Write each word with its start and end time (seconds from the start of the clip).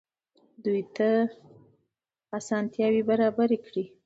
دوی 0.63 0.81
ته 0.95 1.09
اسانتیاوې 2.39 3.01
برابرې 3.09 3.57
کړئ. 3.65 3.85